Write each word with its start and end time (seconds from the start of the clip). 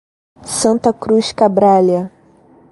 Santa 0.59 0.91
Cruz 0.93 1.31
Cabrália 1.31 2.11